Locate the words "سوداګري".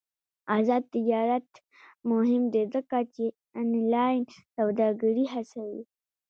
4.55-5.25